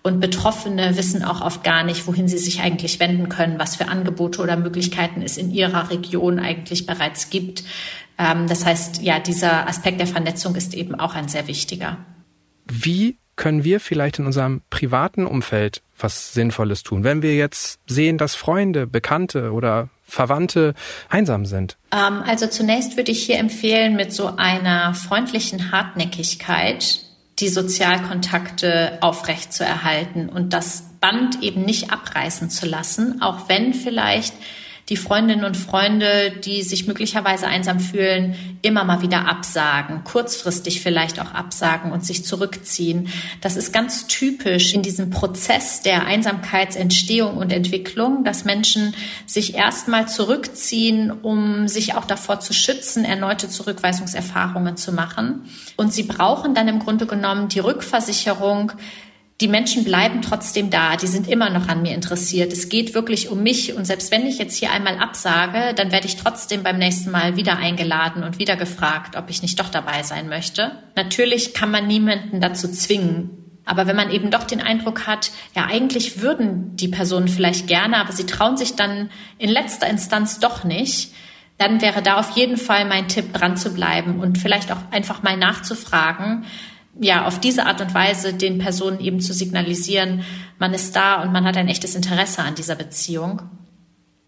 [0.06, 3.88] Und Betroffene wissen auch oft gar nicht, wohin sie sich eigentlich wenden können, was für
[3.88, 7.64] Angebote oder Möglichkeiten es in ihrer Region eigentlich bereits gibt.
[8.18, 11.96] Ähm, das heißt, ja, dieser Aspekt der Vernetzung ist eben auch ein sehr wichtiger.
[12.70, 18.18] Wie können wir vielleicht in unserem privaten Umfeld was Sinnvolles tun, wenn wir jetzt sehen,
[18.18, 20.74] dass Freunde, Bekannte oder Verwandte
[21.08, 21.78] einsam sind?
[21.92, 27.03] Ähm, also zunächst würde ich hier empfehlen, mit so einer freundlichen Hartnäckigkeit
[27.38, 33.74] die Sozialkontakte aufrecht zu erhalten und das Band eben nicht abreißen zu lassen, auch wenn
[33.74, 34.34] vielleicht
[34.88, 41.20] die Freundinnen und Freunde, die sich möglicherweise einsam fühlen, immer mal wieder absagen, kurzfristig vielleicht
[41.20, 43.08] auch absagen und sich zurückziehen.
[43.40, 48.94] Das ist ganz typisch in diesem Prozess der Einsamkeitsentstehung und Entwicklung, dass Menschen
[49.24, 55.48] sich erstmal zurückziehen, um sich auch davor zu schützen, erneute Zurückweisungserfahrungen zu machen.
[55.76, 58.72] Und sie brauchen dann im Grunde genommen die Rückversicherung,
[59.40, 62.52] die Menschen bleiben trotzdem da, die sind immer noch an mir interessiert.
[62.52, 66.06] Es geht wirklich um mich und selbst wenn ich jetzt hier einmal absage, dann werde
[66.06, 70.04] ich trotzdem beim nächsten Mal wieder eingeladen und wieder gefragt, ob ich nicht doch dabei
[70.04, 70.72] sein möchte.
[70.94, 73.30] Natürlich kann man niemanden dazu zwingen.
[73.64, 77.96] Aber wenn man eben doch den Eindruck hat, ja, eigentlich würden die Personen vielleicht gerne,
[77.96, 81.12] aber sie trauen sich dann in letzter Instanz doch nicht,
[81.58, 85.22] dann wäre da auf jeden Fall mein Tipp, dran zu bleiben und vielleicht auch einfach
[85.22, 86.44] mal nachzufragen,
[87.00, 90.24] ja, auf diese Art und Weise den Personen eben zu signalisieren,
[90.58, 93.42] man ist da und man hat ein echtes Interesse an dieser Beziehung.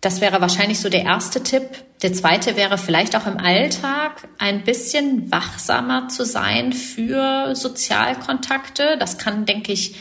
[0.00, 1.62] Das wäre wahrscheinlich so der erste Tipp.
[2.02, 8.98] Der zweite wäre vielleicht auch im Alltag ein bisschen wachsamer zu sein für Sozialkontakte.
[8.98, 9.96] Das kann, denke ich,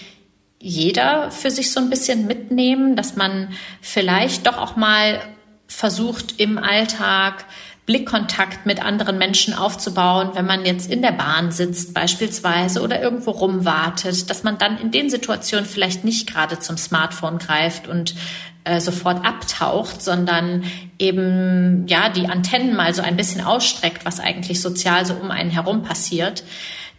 [0.60, 3.50] jeder für sich so ein bisschen mitnehmen, dass man
[3.82, 5.22] vielleicht doch auch mal
[5.68, 7.46] versucht im Alltag
[7.86, 13.30] Blickkontakt mit anderen Menschen aufzubauen, wenn man jetzt in der Bahn sitzt beispielsweise oder irgendwo
[13.32, 18.16] rumwartet, dass man dann in den Situationen vielleicht nicht gerade zum Smartphone greift und
[18.64, 20.64] äh, sofort abtaucht, sondern
[20.98, 25.52] eben ja die Antennen mal so ein bisschen ausstreckt, was eigentlich sozial so um einen
[25.52, 26.44] herum passiert.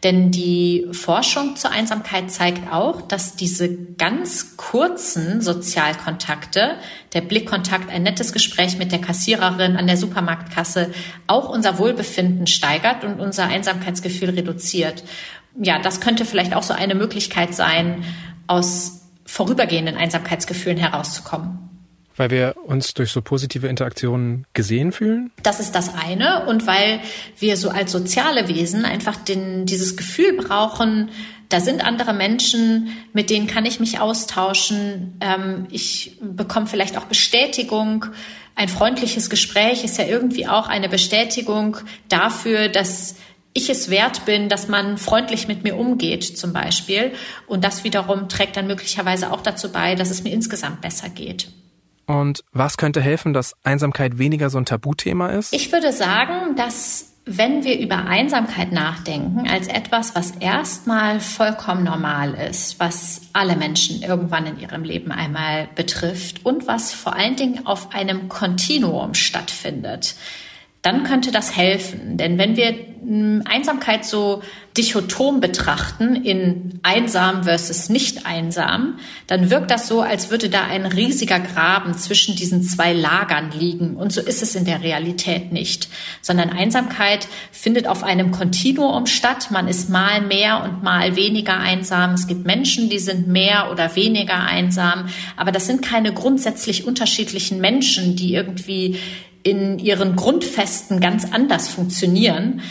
[0.03, 6.77] Denn die Forschung zur Einsamkeit zeigt auch, dass diese ganz kurzen Sozialkontakte,
[7.15, 10.91] der Blickkontakt, ein nettes Gespräch mit der Kassiererin an der Supermarktkasse,
[11.27, 15.03] auch unser Wohlbefinden steigert und unser Einsamkeitsgefühl reduziert.
[15.59, 18.05] Ja, das könnte vielleicht auch so eine Möglichkeit sein,
[18.47, 21.66] aus vorübergehenden Einsamkeitsgefühlen herauszukommen
[22.17, 25.31] weil wir uns durch so positive Interaktionen gesehen fühlen?
[25.43, 26.47] Das ist das eine.
[26.47, 27.01] Und weil
[27.39, 31.11] wir so als soziale Wesen einfach den, dieses Gefühl brauchen,
[31.49, 35.17] da sind andere Menschen, mit denen kann ich mich austauschen.
[35.21, 38.07] Ähm, ich bekomme vielleicht auch Bestätigung.
[38.57, 41.77] Ein freundliches Gespräch ist ja irgendwie auch eine Bestätigung
[42.09, 43.17] dafür, dass
[43.53, 47.13] ich es wert bin, dass man freundlich mit mir umgeht, zum Beispiel.
[47.47, 51.49] Und das wiederum trägt dann möglicherweise auch dazu bei, dass es mir insgesamt besser geht.
[52.07, 55.53] Und was könnte helfen, dass Einsamkeit weniger so ein Tabuthema ist?
[55.53, 62.35] Ich würde sagen, dass wenn wir über Einsamkeit nachdenken als etwas, was erstmal vollkommen normal
[62.35, 67.67] ist, was alle Menschen irgendwann in ihrem Leben einmal betrifft und was vor allen Dingen
[67.67, 70.15] auf einem Kontinuum stattfindet,
[70.83, 72.17] dann könnte das helfen.
[72.17, 72.75] Denn wenn wir
[73.07, 74.43] hm, Einsamkeit so
[74.77, 80.85] dichotom betrachten in einsam versus nicht einsam, dann wirkt das so, als würde da ein
[80.85, 83.97] riesiger Graben zwischen diesen zwei Lagern liegen.
[83.97, 85.89] Und so ist es in der Realität nicht,
[86.21, 89.51] sondern Einsamkeit findet auf einem Kontinuum statt.
[89.51, 92.13] Man ist mal mehr und mal weniger einsam.
[92.13, 95.09] Es gibt Menschen, die sind mehr oder weniger einsam.
[95.37, 98.99] Aber das sind keine grundsätzlich unterschiedlichen Menschen, die irgendwie
[99.47, 102.63] in ihren Grundfesten ganz anders funktionieren.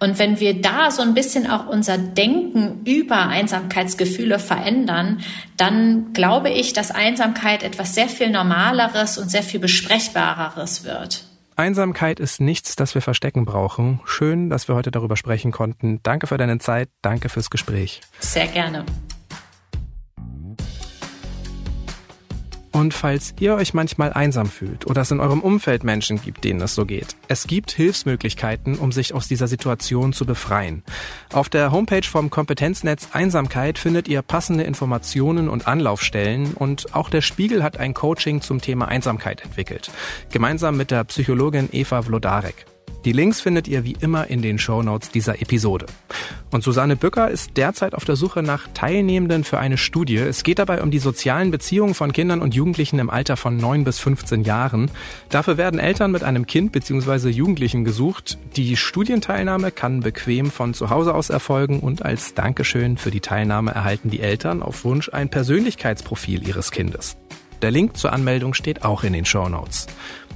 [0.00, 5.20] Und wenn wir da so ein bisschen auch unser Denken über Einsamkeitsgefühle verändern,
[5.56, 11.24] dann glaube ich, dass Einsamkeit etwas sehr viel Normaleres und sehr viel Besprechbareres wird.
[11.56, 14.00] Einsamkeit ist nichts, das wir verstecken brauchen.
[14.04, 16.00] Schön, dass wir heute darüber sprechen konnten.
[16.02, 18.00] Danke für deine Zeit, danke fürs Gespräch.
[18.18, 18.84] Sehr gerne.
[22.74, 26.60] Und falls ihr euch manchmal einsam fühlt oder es in eurem Umfeld Menschen gibt, denen
[26.60, 30.82] es so geht, es gibt Hilfsmöglichkeiten, um sich aus dieser Situation zu befreien.
[31.32, 37.20] Auf der Homepage vom Kompetenznetz Einsamkeit findet ihr passende Informationen und Anlaufstellen und auch der
[37.20, 39.92] Spiegel hat ein Coaching zum Thema Einsamkeit entwickelt,
[40.32, 42.66] gemeinsam mit der Psychologin Eva Vlodarek.
[43.04, 45.84] Die Links findet ihr wie immer in den Show Notes dieser Episode.
[46.50, 50.16] Und Susanne Bücker ist derzeit auf der Suche nach Teilnehmenden für eine Studie.
[50.16, 53.84] Es geht dabei um die sozialen Beziehungen von Kindern und Jugendlichen im Alter von 9
[53.84, 54.90] bis 15 Jahren.
[55.28, 57.28] Dafür werden Eltern mit einem Kind bzw.
[57.28, 58.38] Jugendlichen gesucht.
[58.56, 63.72] Die Studienteilnahme kann bequem von zu Hause aus erfolgen und als Dankeschön für die Teilnahme
[63.72, 67.18] erhalten die Eltern auf Wunsch ein Persönlichkeitsprofil ihres Kindes.
[67.64, 69.86] Der Link zur Anmeldung steht auch in den Show Notes.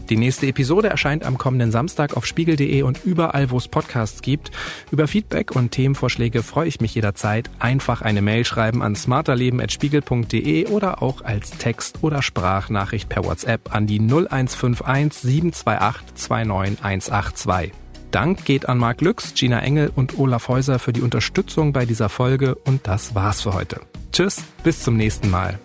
[0.08, 4.50] Die nächste Episode erscheint am kommenden Samstag auf spiegel.de und überall, wo es Podcasts gibt.
[4.90, 7.50] Über Feedback und Themenvorschläge freue ich mich jederzeit.
[7.58, 13.86] Einfach eine Mail schreiben an smarterleben.spiegel.de oder auch als Text- oder Sprachnachricht per WhatsApp an
[13.86, 17.72] die 0151 728 29182.
[18.10, 22.08] Dank geht an Marc Lüx, Gina Engel und Olaf Häuser für die Unterstützung bei dieser
[22.08, 23.80] Folge und das war's für heute.
[24.12, 25.58] Tschüss, bis zum nächsten Mal.